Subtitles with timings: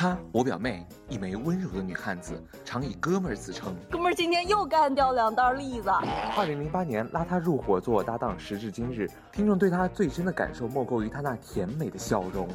[0.00, 3.74] 她，我表妹，一枚温柔的女汉子，常以哥们儿自称。
[3.90, 5.90] 哥们儿今天又干掉两袋栗子。
[6.36, 12.48] 二零零八年拉她入伙做我搭档，时至今日，听众对她最深的感受莫过于她那甜美的笑容。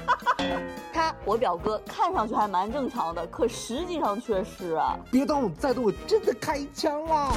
[0.92, 4.98] 他，我表哥，看上去还蛮正常的，可实际上却是啊。
[5.10, 7.32] 别动，再动我真的开枪了。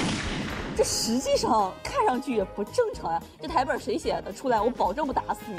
[0.76, 3.24] 这实际上看上去也不正常呀。
[3.42, 4.34] 这台本谁写的？
[4.34, 5.56] 出来我保证不打死你。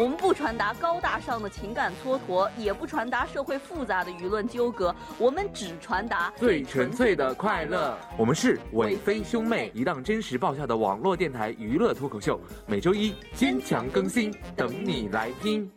[0.00, 7.98] 我们不传达高大上的情感蹉跎，也不传达社会复杂的舆论纠葛，我们只传达最纯粹的快乐。
[8.16, 15.70] 我们是韦飞兄妹，一档真实爆笑的网络电台娱乐脱口秀，每周一坚强更新，等你来听。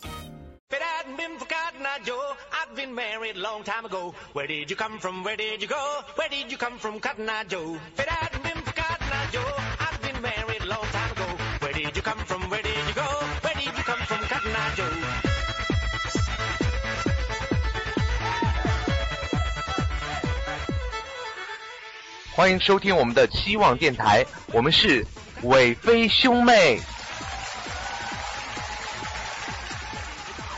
[22.35, 25.05] 欢迎收听我们的期望电台，我们是
[25.43, 26.79] 韦飞兄妹。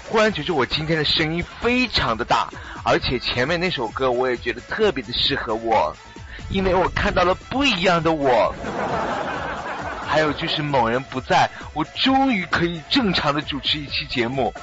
[0.08, 2.48] 忽然觉得我今天的声音非常的大，
[2.86, 5.94] 而且前面那首歌我也觉得特别的适合我，
[6.50, 8.56] 因为我看到了不一样的我。
[10.08, 14.54] 还有就是某人不在，我终于可以正常的主持一期节目，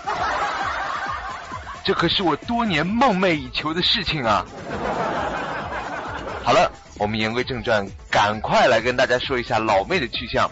[1.84, 4.46] 这可是我多年梦寐以求的事情啊！
[7.02, 10.48] 我们言归正传，赶快来跟大家说一下老妹的去向。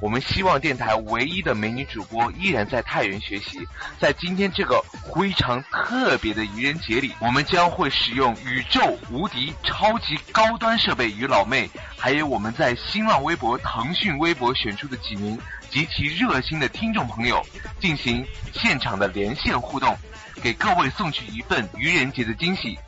[0.00, 3.58] 我们希望电台唯一的美女主播依然在太原学习。
[4.00, 4.82] 在今天这个
[5.14, 17.44] 非常特别的愚人节里，我们将会使用宇宙无敌超级高端设备与老妹，还有我们在新浪微博、腾讯微博选出的几名极其热心的听众朋友
[17.78, 19.94] 进行现场的连线互动，
[20.42, 22.78] 给各位送去一份愚人节的惊喜。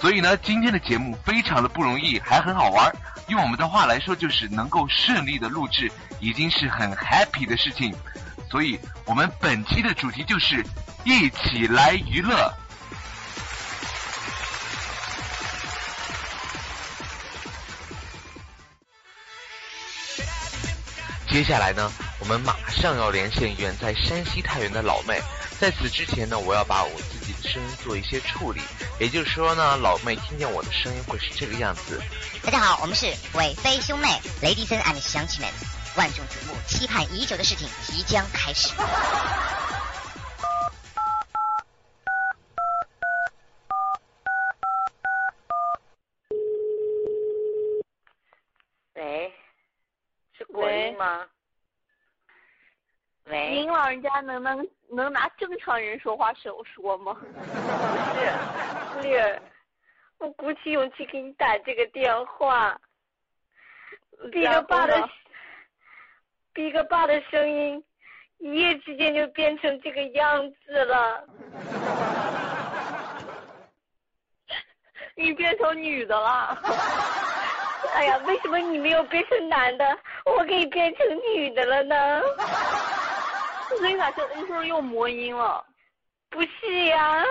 [0.00, 2.94] 所以呢，今天的节目非常的不容易，还很好玩。
[3.26, 7.92] 用我们的话来说，就是能够顺利的录制，已经是很 happy 的事情。
[8.48, 10.64] 所以，我们本期的主题就是
[11.04, 12.54] 一起来娱乐。
[21.28, 25.20] 接下来呢，我们马上要连线远在山西太原的老妹。
[25.58, 28.60] 在此之前呢，我要把我自己声音做一些处理，
[28.98, 32.00] 也就是说呢，老妹听见我的声音会是这个样子。
[32.42, 34.08] 大家好，我们是韦飞兄妹
[34.42, 35.50] ，Ladies and 乡亲们，
[35.96, 38.72] 万众瞩目、期盼已久的事情即将开始。
[48.94, 49.32] 喂，
[50.36, 51.26] 是国英吗？
[53.30, 57.14] 喂，您老人家能能能拿正常人说话时候说吗？
[57.14, 59.42] 不是，丽儿，
[60.18, 62.78] 我鼓起勇气给你打这个电话，
[64.32, 65.08] 逼个爸的，
[66.54, 67.84] 逼个爸的声音，
[68.38, 71.24] 一夜之间就变成这个样子了。
[75.16, 76.56] 你变成女的了？
[77.94, 82.22] 哎呀，为什么你没有变成男的，我可以变成女的了呢？
[83.82, 85.64] 你咋现你是不是又魔音了？
[86.30, 87.24] 不是呀，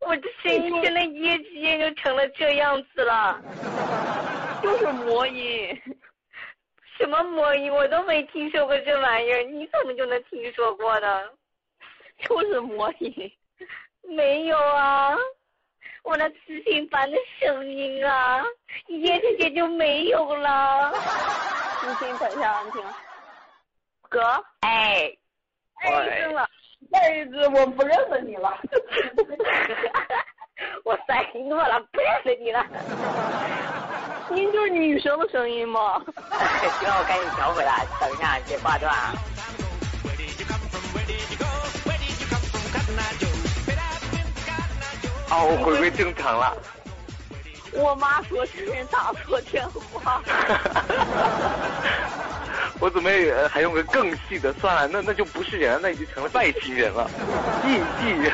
[0.00, 3.40] 我的声音现在一夜之间就成了这样子了。
[4.62, 5.80] 就是魔音。
[6.98, 7.72] 什么魔音？
[7.72, 11.22] 我都没听说过这玩意儿，你怎么就能听说过呢？
[12.18, 13.32] 就是魔音。
[14.02, 15.16] 没有啊，
[16.02, 18.42] 我那磁性般的声音啊，
[18.86, 20.92] 一夜之间就没有了。
[21.86, 22.82] 你听，等一下，你听。
[24.08, 24.44] 哥。
[24.60, 25.16] 哎。
[25.80, 25.90] 哎，
[26.32, 26.48] 了，
[26.90, 28.58] 妹子，我不认识你了。
[30.84, 32.64] 我塞诺了，不认识你了。
[34.30, 36.00] 您就是女生的声音吗？
[36.78, 38.94] 行，我赶紧调回来，等一下先挂断。
[45.32, 46.56] 哦，我回归正常了。
[47.72, 50.20] 我妈说今天打错电话。
[52.80, 57.08] 我准备还用个更细的，算了，那那就不是人，那已经成了外星人了，
[57.68, 58.32] 印记人。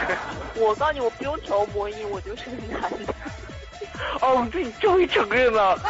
[0.54, 2.50] 我告诉你，我不用调播音，我就是个
[2.80, 3.14] 男的。
[4.22, 5.76] 哦，对你终于承认了。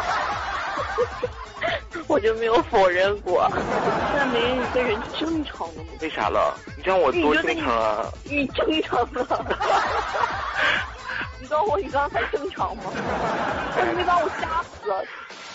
[2.08, 3.50] 我就没有否认过。
[4.12, 5.90] 现在没一个人正常的吗？
[6.00, 6.56] 为啥了？
[6.76, 8.06] 你知道我多正常啊？
[8.24, 9.46] 你正常了。
[11.40, 12.84] 你告诉我你刚才正常吗？
[13.90, 14.90] 你没把我吓死。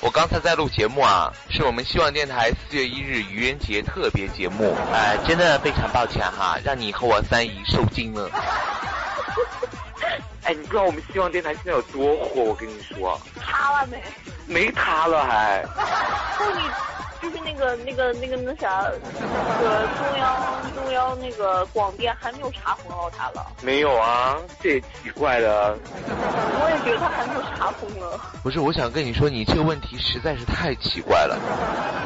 [0.01, 8.27] 我刚才在录节目啊，是我们希望电台四月一日愚人节特别节目，哎，真的非常抱歉哈，让你和我三姨受惊了。
[10.43, 13.21] 哎，你不知道我们希望电台现在有多火，我跟你说。
[13.39, 14.01] 塌了没？
[14.47, 15.63] 没塌了还。
[16.39, 16.67] 那你。
[17.21, 23.45] 就是那个那个那个那啥，那个中央中央那个广电还没有查封到他了？
[23.61, 25.77] 没有啊，这也奇怪的。
[26.07, 28.19] 我也觉得他还没有查封呢。
[28.41, 31.37] 不是，我想跟你说，你这个问题实在是太奇怪了。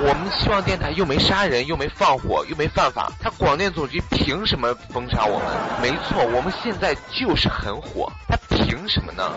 [0.01, 5.47] 我们希望电台又没杀人，又没放火，又没犯法，他广电总局凭什么封杀我们？
[5.81, 9.31] 没错，我们现在就是很火，他凭什么呢？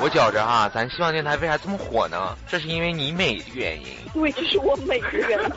[0.00, 2.36] 我觉着哈，咱希望电台为啥这么火呢？
[2.46, 3.86] 这是因为你美的原因。
[4.14, 4.67] 对，这是我。
[4.68, 5.50] 我美的人，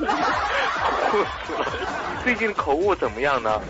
[2.23, 3.61] 最近口误怎么样呢？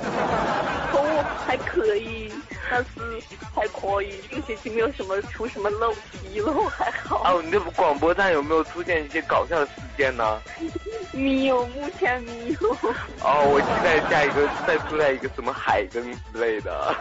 [0.92, 2.32] 口误还可以，
[2.70, 3.20] 但是
[3.56, 7.24] 还可以，这个学期没有什么出什么漏题漏，还好。
[7.26, 10.40] 哦，你这广播站有没有出现一些搞笑的事件呢？
[11.12, 12.78] 没有，目前没有。
[13.24, 16.96] 哦，我期待下一个再出来一个什么海灯之类的。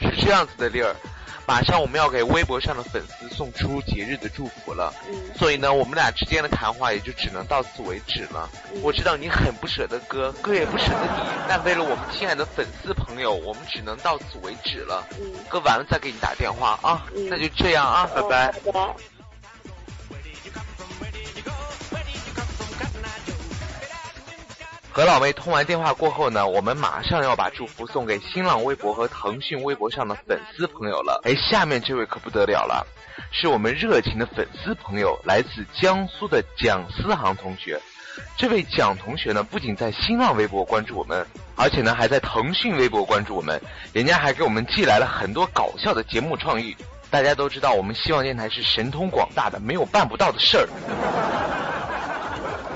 [0.00, 0.96] 是这样子的，丽儿。
[1.46, 4.92] 马上我们要给微博上的粉丝送出节日的祝福了，
[5.36, 8.48] 所以呢，我们俩之间的谈话也就只能到此为止了。
[8.82, 15.06] 我知道你很不舍得哥，哥也不舍得你，但为了我们亲爱的粉丝朋友，我们只能到此为止了。
[15.48, 18.54] 哥完了再给你打电话啊，那就这样啊，拜拜。
[24.94, 31.20] 和老妹通完电话过后呢，我们马上要把祝福送给新浪微博和腾讯微博上的粉丝朋友了。
[31.24, 32.86] 哎，下面这位可不得了了，
[33.32, 37.76] 是我们热情的粉丝朋友，来自江苏的蒋思航同学。
[38.36, 41.26] 这位蒋同学呢，不仅在新浪微博关注我们，
[41.56, 43.60] 而且呢还在腾讯微博关注我们，
[43.92, 46.76] 人家还给我们寄来了很多搞笑的节目创意。
[47.10, 50.68] 大家都知道，我们希望电台是神通广大的，没有办不到的事儿。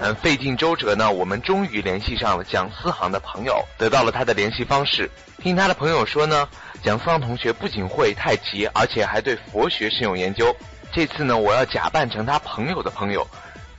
[0.00, 5.10] 嗯，费尽周折呢，我们终于联系上了蒋思航的朋友，得到了他的联系方式。
[5.38, 6.48] 听他的朋友说呢，
[6.82, 10.54] 蒋思航同学不仅会太极，而且还对佛学深有研究。
[10.92, 13.26] 这次呢，我要假扮成他朋友的朋友，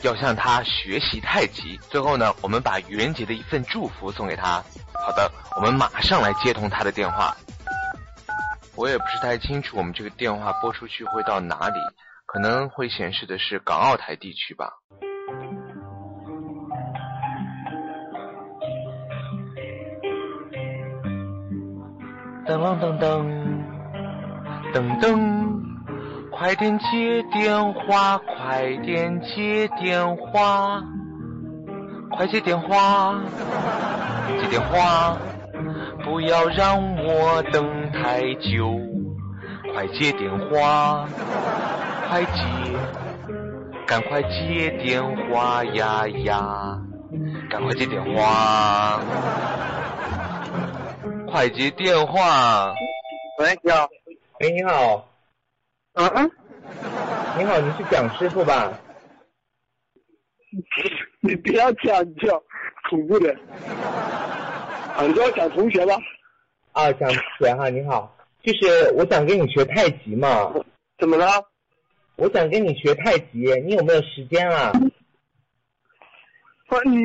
[0.02, 1.78] 要向他学习太极。
[1.90, 4.62] 最后呢，我们把愚人节的一份祝福送给他。
[4.94, 7.36] 好的，我们马上来接通他的电话。
[8.76, 11.80] 我也不是太清楚，我们这个电话拨出去会到哪里？
[12.26, 14.70] 可能会显示的是港澳台地区吧。
[22.50, 23.24] 噔噔噔
[24.74, 25.62] 噔噔，
[26.32, 30.82] 快点接电话，快点接电话，
[32.10, 33.20] 快接电话，
[34.42, 35.16] 接电话，
[36.04, 38.80] 不要让我等太久，
[39.72, 41.06] 快接电话，
[42.10, 42.42] 快接，
[43.86, 46.80] 赶快接电话呀呀，
[47.48, 49.00] 赶快接电话。
[51.30, 52.74] 快接电话！
[53.38, 53.88] 喂，你好。
[54.40, 55.08] 喂，你好。
[55.94, 56.32] 嗯嗯。
[57.38, 58.80] 你好，你是蒋师傅吧？
[61.20, 62.42] 你不要讲叫
[62.90, 63.32] 恐怖的。
[64.98, 65.96] 啊，你叫蒋同学吧？
[66.72, 68.18] 啊，蒋同学哈，你好。
[68.42, 70.52] 就是我想跟你学太极嘛。
[70.98, 71.26] 怎么了？
[72.16, 74.72] 我想跟你学太极，你有没有时间啊？
[76.68, 77.00] 不，你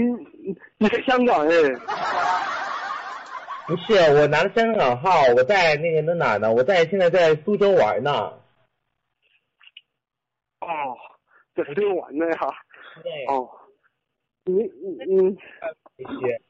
[0.79, 1.55] 你在香港哎。
[3.67, 6.53] 不是，我拿了香港号，我在那个那哪呢？
[6.53, 8.11] 我在现在在苏州玩呢。
[10.61, 10.97] 哦，
[11.55, 12.55] 在苏州玩呢哈。
[13.03, 13.25] 对。
[13.27, 13.49] 哦。
[14.45, 15.39] 你你你。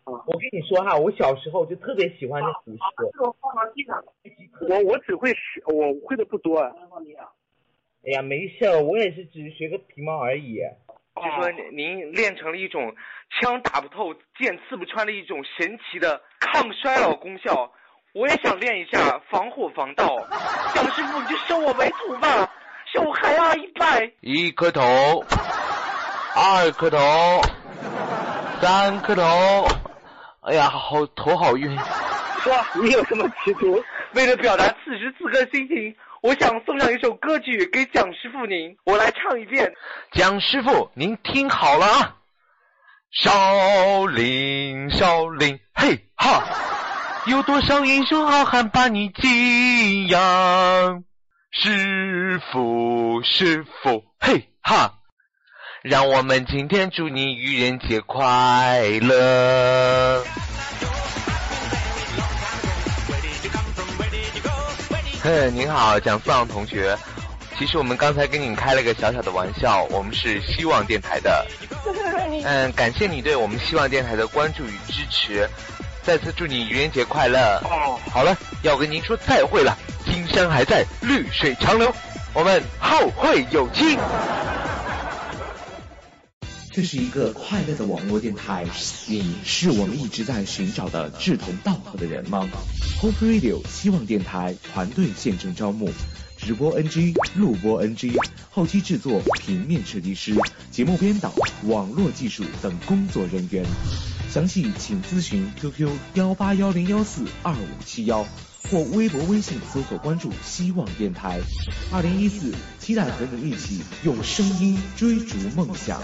[0.04, 3.36] 我跟你说哈，我小时候就特别喜欢那武术。
[4.68, 6.58] 我我只会学，我会的不多。
[6.58, 10.60] 哎呀，没事，我也是只是学个皮毛而已。
[11.14, 12.92] 就说您练成了一种
[13.30, 17.71] 枪打不透、剑刺不穿的一种神奇的抗衰老功效，
[18.12, 20.18] 我也想练一下防火防盗。
[20.75, 22.50] 蒋师傅，你就收我为徒吧，
[22.92, 24.11] 收海阿一拜。
[24.21, 25.25] 一磕头，
[26.35, 26.99] 二磕头，
[28.61, 29.68] 三磕头，
[30.42, 31.78] 哎呀，好头好晕。
[32.40, 32.52] 说，
[32.83, 33.80] 你有什么企图？
[34.14, 35.94] 为了表达此时此刻心情。
[36.24, 39.74] 我想送上一首歌曲给蒋师傅您，我来唱一遍。
[40.12, 42.16] 蒋师傅，您听好了啊！
[43.12, 46.42] 少林，少林，嘿哈，
[47.26, 51.04] 有多少英雄好汉把你敬仰？
[51.50, 54.94] 师傅，师傅，嘿哈，
[55.82, 60.24] 让我们今天祝你愚人节快乐。
[65.24, 66.96] 哼， 您好，蒋思昂同学。
[67.58, 71.46] 其实我们刚才跟你开了个小小的玩笑，我们是希望电台的。
[72.44, 75.48] 嗯，感谢你对我们希望电台的关注与支持。
[76.02, 77.38] 再次祝你愚人节快乐。
[77.64, 79.74] 哦，好了，要跟您说再会了。
[80.04, 81.90] 青山还在，绿水长流，
[82.34, 83.96] 我们后会有期。
[86.74, 88.66] 这是一个快乐的网络电台，
[89.06, 92.48] 你是我们一直在寻找的志同道合的人吗
[93.00, 95.88] ？Hope Radio 希望电台团队现正招募，
[96.36, 98.18] 直播 NG、录播 NG、
[98.50, 100.34] 后期制作、平面设计师、
[100.72, 103.64] 节目编导、网络技术等工作人员。
[104.28, 108.26] 详细请咨询 QQ 幺八幺零幺四二五七幺
[108.68, 111.38] 或微博微信搜索关注希望电台。
[111.92, 116.02] 二零一四，期待和你一起用声音追逐梦想。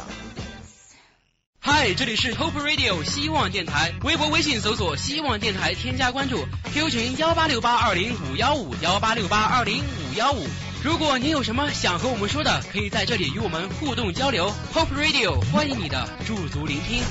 [1.97, 10.47] 这里是 Hope Radio 希望电台，微博、微信搜索希望电台，添加关注，Q 群幺八六八二零五幺五幺八六八二零五幺五。
[10.85, 14.55] 如果您有什么想和我们说的，可以在这里与我们互动交流。
[14.73, 17.03] Hope Radio 欢迎你的驻足聆听。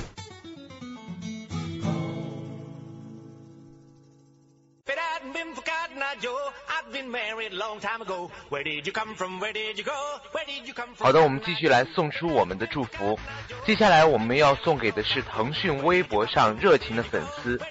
[10.97, 13.19] 好的，我们继续来送出我们的祝福。
[13.65, 17.61] 接下来我们要送给的是腾讯微博上热情的粉丝，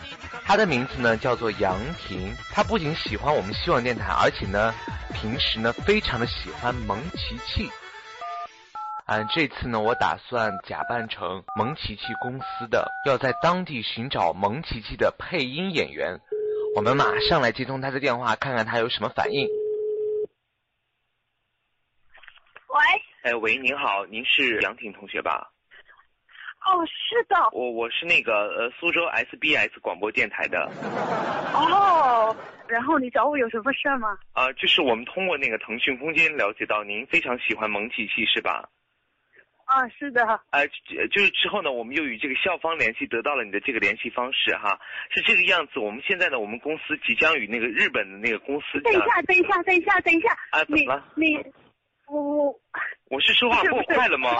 [0.44, 2.32] 他的名字呢叫做杨婷。
[2.52, 4.72] 他不仅喜欢我们希望电台，而且呢
[5.12, 7.68] 平时呢非常的喜欢蒙奇奇。
[9.06, 16.20] 嗯，这次呢我打算假扮成蒙奇奇公司的，要在当地寻找蒙奇奇的配音演员。
[16.76, 19.48] 我们马上来接通他的电话，看看他有什么反应。
[22.68, 22.78] 喂，
[23.22, 25.50] 哎，喂，您好，您是杨婷同学吧？
[26.66, 27.36] 哦，是的。
[27.52, 30.70] 我我是那个呃苏州 SBS 广播电台的。
[31.54, 32.36] 哦，
[32.68, 34.18] 然后你找我有什么事吗？
[34.32, 38.68] 啊，就是我们通过那个腾讯空间了解到您非常喜欢蒙奇奇，是吧？
[39.64, 40.40] 啊，是的。
[40.50, 40.66] 呃，
[41.10, 44.78] 就是之后呢，我们又与这个校方联系，得到了你的这个联系方式哈，
[45.10, 45.78] 是这个样子。
[45.78, 48.80] 我们现在呢，我们公司即将与那个日本的那个公司。
[48.82, 50.36] 等一下，等一下，等一下，等一下。
[50.50, 51.04] 啊，怎么了？
[51.14, 51.36] 你，
[52.10, 52.60] 我我。
[53.10, 54.30] 我是说话过快了吗？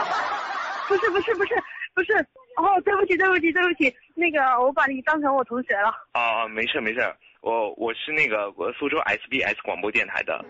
[0.88, 1.54] 不是不是不是
[1.94, 2.12] 不是。
[2.56, 5.92] 哦，对不起对不起对不起，那个我把你当成我同学了。
[6.12, 7.00] 啊，没事没事。
[7.40, 10.44] 我我是那个苏州 SBS 广播电台的，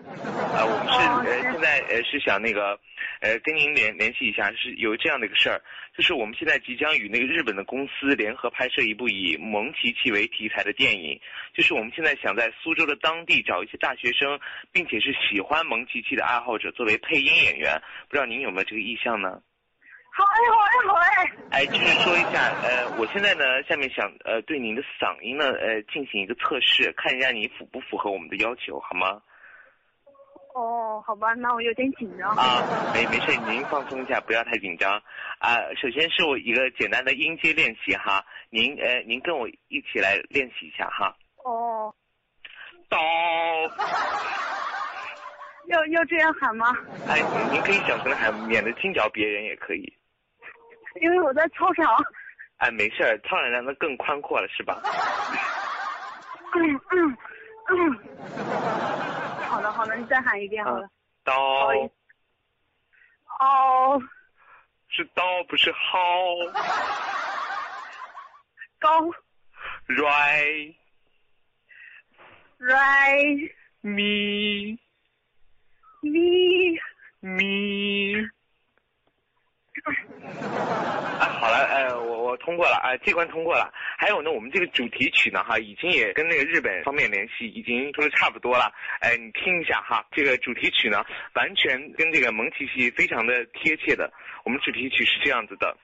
[0.53, 2.79] 呃，我们是呃现在呃是想那个
[3.21, 5.61] 呃跟您联联系一下，是有这样的一个事儿，
[5.95, 11.19] 就是我们现在即将与那个日本的公司联合拍摄一部以蒙奇奇为题材的电影，
[11.53, 14.39] 就是我们现在想在苏州的当地找一些大学生，
[14.71, 17.79] 并且是喜欢蒙奇奇的爱好者作为配音演员，
[18.09, 19.41] 不知道您有没有这个意向呢？
[20.11, 21.31] 好哎，好哎，好哎！
[21.51, 29.21] 哎，就是说一下，呃，我现在呢，下面想呃对您的嗓音呢，呃进行一个测试，看一下你符不符合我们的要求，好吗？
[30.55, 32.35] 哦，好吧，那我有点紧张。
[32.35, 32.61] 啊，
[32.93, 34.91] 没没事，您放松一下，不要太紧张。
[35.39, 41.15] 啊，首先是我一个简单的音阶练习哈，您呃您跟我一起来练习一下哈。
[41.45, 41.93] 哦。
[42.89, 42.97] 刀。
[45.69, 46.75] 要要这样喊吗？
[47.07, 47.21] 哎，
[47.51, 49.91] 您可以小声的喊，免得惊着别人也可以。
[51.01, 51.85] 因为我在操场。
[52.57, 54.81] 哎，没事儿，操场上那更宽阔了，是吧？
[56.55, 57.17] 嗯嗯
[57.69, 57.99] 嗯。
[59.47, 60.89] 好的好的，你再喊一遍好了。
[61.23, 61.35] 刀。
[63.39, 64.01] 哦。
[64.89, 66.51] 是刀，不是蒿。
[68.79, 69.11] 高。
[69.87, 70.75] Right。
[72.59, 73.51] Right。
[73.81, 74.77] 咪。
[76.01, 76.79] 咪。
[77.19, 78.15] 咪。
[81.19, 83.71] 啊，好了，呃，我我通过了啊，这关通过了。
[83.97, 88.73] 还有呢，我们这个主题曲呢，哈，已经也跟那个日本方面联系，已经说的差不多了。
[88.99, 94.11] 哎，你听一下哈，这个主题曲呢，完全跟这个蒙奇奇非常的贴切的。
[94.43, 95.77] 我们主题曲是这样子的，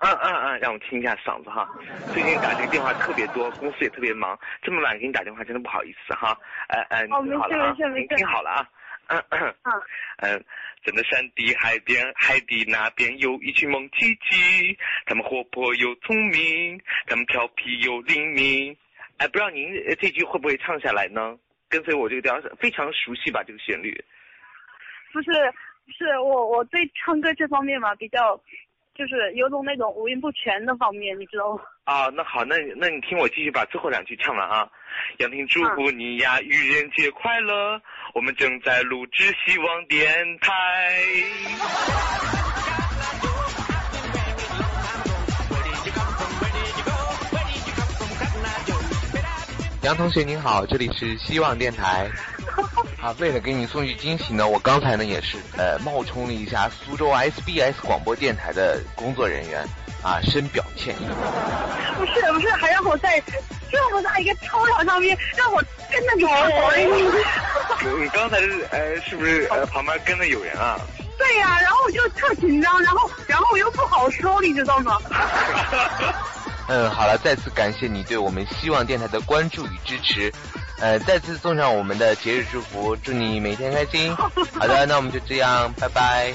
[0.00, 1.68] 嗯嗯嗯，让我听一下嗓子哈。
[2.12, 6.36] 最近打这个电话特别多，公司也特别忙，这么晚给你打电话真的不好意思哈。
[6.68, 8.68] 哎哎，你听好了啊，没您听好了啊。
[9.08, 9.54] 嗯嗯
[10.18, 10.44] 嗯，
[10.84, 18.76] 真的山地海边，海底那边有一群萌鸡鸡，他们活泼又聪明，他们调皮又灵敏。
[19.18, 21.38] 哎，不知道您这句会不会唱下来呢？
[21.68, 23.42] 跟随我这个调，非常熟悉吧？
[23.46, 24.04] 这个旋律。
[25.12, 25.30] 不是，
[25.96, 28.40] 是我我对唱歌这方面嘛比较，
[28.94, 31.60] 就是有种那种五音不全的方面，你知道吗？
[31.84, 34.68] 啊，那好，那那你听我继续把最后两句唱完啊。
[35.18, 37.80] 杨婷祝福你呀，愚人节快乐！
[38.14, 40.50] 我们正在录制希望电台。
[49.82, 52.08] 杨同学您好，这里是希望电台。
[53.04, 59.62] 啊，为了给你送去惊喜呢，我刚才呢也是呃冒充了一下苏州 SBS 广播电台的工作人员。
[60.02, 61.06] 啊深表歉意。
[61.96, 63.22] 不是不是，还让我在
[63.70, 66.76] 这么大一个操场上面让我跟着你跑。
[67.98, 70.78] 你 刚才是呃是不是呃旁边跟着有人啊？
[71.18, 74.98] 对呀、然后我就特紧张，然后然后我又不好说，你知道吗？
[76.68, 80.30] 嗯，好了，再次感谢你对我们希望电台的关注与支持，
[80.84, 84.14] 呃，再次送上我们的节日祝福，祝你每天开心。
[84.60, 86.34] 好的，那我们就这样，拜拜。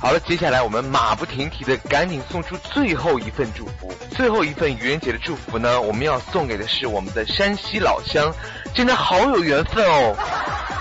[0.00, 3.94] 好了，接下来我们马不停蹄的赶紧送出最后一份祝福。
[4.10, 8.34] 最后一份愚人节的祝福呢，我们要送给的是我们的山西老乡，
[8.74, 10.16] 真的好有缘分哦。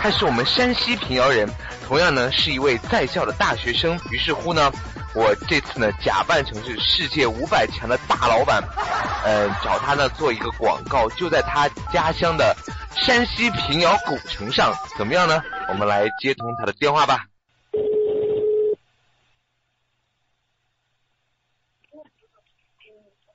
[0.04, 1.50] 他是我们山西平遥人，
[1.88, 3.98] 同样呢是一位在校的大学生。
[4.12, 4.70] 于是乎呢，
[5.16, 8.62] 我这次呢假扮成是世界五百强的大老板，
[9.24, 12.54] 呃，找他呢做一个广告，就在他家乡的
[12.92, 15.42] 山西平遥古城上，怎么样呢？
[15.70, 17.26] 我们来接通他的电话吧。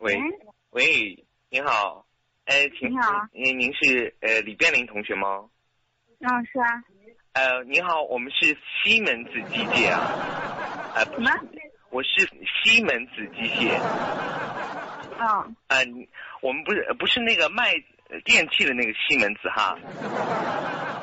[0.00, 0.20] 喂，
[0.68, 2.04] 喂，你好，
[2.44, 5.46] 哎，请你好您您是呃李变林同学吗？
[6.20, 6.82] 嗯，是啊。
[7.34, 10.92] 呃，你好，我们是西门子机械啊。
[10.96, 11.30] 呃，什么？
[11.90, 12.28] 我是
[12.64, 13.78] 西门子机械。
[15.20, 15.56] 嗯。
[15.68, 15.78] 呃，
[16.40, 17.72] 我们不是不是那个卖
[18.24, 19.78] 电器的那个西门子哈。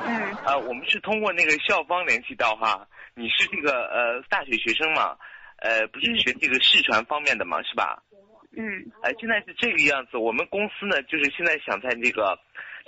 [0.06, 0.34] 嗯。
[0.44, 5.16] 呃，我们是通过那个校方联系到哈，你是这个呃大学学生嘛，
[5.62, 8.02] 呃，不是学这个视传方面的嘛，是吧？
[8.56, 8.90] 嗯。
[9.02, 12.38] 哎，现在是这个样子，我们公司呢，就是现在想在那个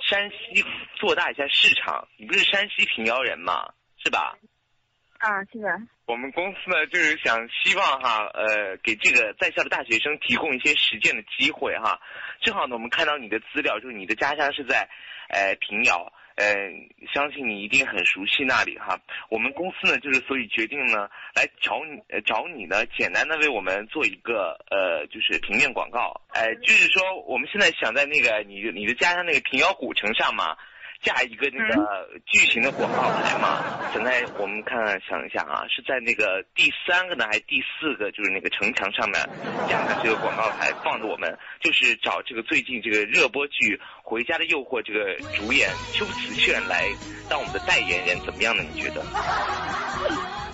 [0.01, 0.63] 山西
[0.95, 2.07] 做大一下市场。
[2.17, 3.73] 你不是山西平遥人吗，
[4.03, 4.37] 是吧？
[5.19, 5.67] 啊，是的。
[6.05, 11.99] 我们公司呢，就是想希望哈，呃，给这个在校的大学生提供一些实践的机会哈。
[12.41, 14.89] 正好呢，我们看到你的资料，就是你的家乡是在
[15.29, 16.71] 呃平遥，呃，
[17.13, 18.97] 相信你一定很熟悉那里哈。
[19.29, 30.55] 我们公司呢，就是所以决定呢，来找你，找你呢，简单的为我们做一个呃，就是平面广告，哎，就是说我们现在想在那个你你的家乡那个平遥古城上嘛。
[31.01, 38.11] 架一个那个巨型的广告牌嘛，现在我们看看想一下啊，是在那个第三个呢，还是第四个？
[38.11, 39.19] 就是那个城墙上面
[39.69, 46.89] 架的这个广告牌，放着我们，就是找这个最近这个热播剧《回家的诱惑》这个主演秋瓷炫来
[47.29, 48.63] 当我们的代言人，怎么样呢？
[48.73, 49.01] 你觉得？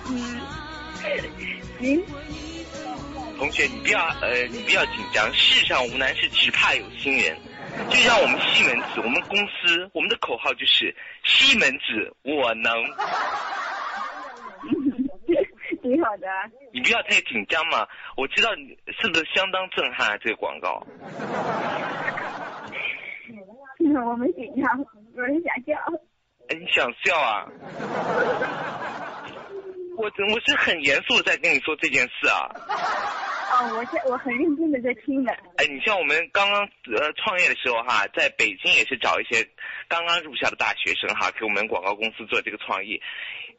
[0.09, 0.41] 嗯。
[1.79, 2.03] 行。
[3.37, 7.37] 同学，你不要呃，你不要紧张，世上无难事，只怕有心人。
[7.89, 12.73] 就像我们西门子，我们公司我们的口号就是西门子我能。
[15.81, 16.27] 挺好的。
[16.73, 20.17] 你不要太紧张嘛，我知道你是不是相当震撼啊？
[20.17, 20.79] 这个广告。
[23.79, 24.79] 我没紧张，
[25.15, 25.77] 我是想笑。
[26.49, 27.45] 哎，你想笑啊？
[29.97, 32.49] 我我是很严肃的在跟你说这件事啊。
[33.55, 35.31] 哦，我是我很认真的在听的。
[35.57, 39.47] 哎，你像我们刚刚呃创业的时候哈，在北京也是找一些
[39.87, 43.01] 刚刚入校的大学生哈，给我们广告公司做这个创意。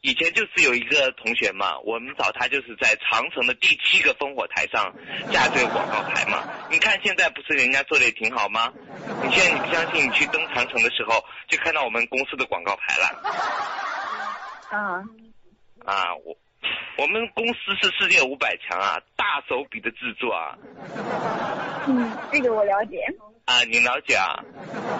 [0.01, 4.93] 以前就是有一个同学嘛，我们找他就是在长城的第七个烽火台上
[5.31, 6.43] 架这个广告牌嘛。
[6.69, 8.71] 你看现在不是人家做的也挺好吗？
[9.23, 13.23] 你现在你不相信，你去登长城的时候就看到我们公司的广告牌了。
[14.71, 15.26] 嗯。
[15.87, 16.35] 啊，我。
[16.97, 20.57] 我们公司是世界五百强啊，大手笔的制作啊。
[21.87, 22.97] 嗯，这个我了解。
[23.45, 24.43] 啊，你了解啊？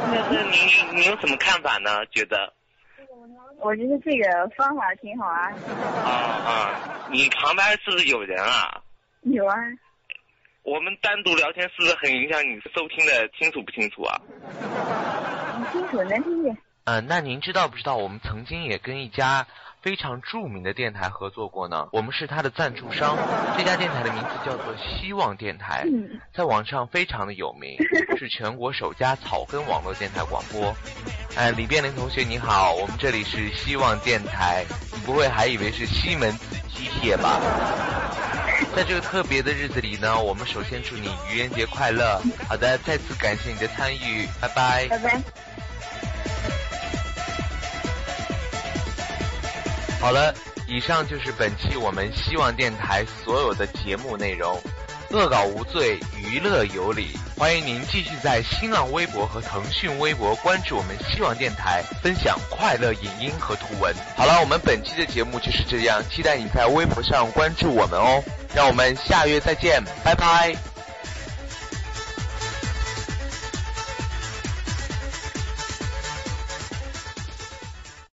[0.06, 0.58] 那那你
[0.93, 2.06] 你你有什么看法呢？
[2.12, 2.54] 觉得？
[3.60, 5.52] 我觉得这个方法挺好啊。
[6.06, 6.12] 啊
[6.45, 7.10] 啊！
[7.12, 8.80] 你旁边是不是有人啊？
[9.23, 9.56] 有啊。
[10.62, 14.21] 我们单独聊天是不是很影响你收听的清楚不清楚啊？
[15.71, 16.56] 清楚，能听见。
[16.86, 19.47] 呃，那您知道不知道我们曾经也跟一家
[19.88, 21.88] 非常著名的电台合作过呢？
[21.93, 23.17] 我们是他的赞助商，
[23.58, 25.86] 这家电台的名字叫做希望电台，
[26.36, 27.78] 在网上非常的有名，
[28.19, 30.76] 是全国首家草根网络电台广播。
[31.38, 37.39] 哎，李变林同学你好，我们这里是希望电台，你不会还以为是西门子机械吧？
[38.76, 42.21] 在这个特别的日子里呢，我们首先祝你愚人节快乐。
[42.50, 44.86] 好的，再次感谢你的参与，拜拜。
[44.89, 45.21] 拜拜。
[50.07, 50.33] 好了，
[50.69, 54.57] 以上就是本期我们希望电台所有的节目内容。
[55.09, 57.09] 恶搞无罪，娱乐有理。
[57.37, 63.93] 欢迎您继续在新浪微博和腾讯微博关注我们希望电台，分享快乐影音和图文。
[64.15, 68.23] 好了，我们本期的节目就是这样，期待你在微博上关注我们哦。
[68.55, 70.55] 让我们下月再见，拜拜。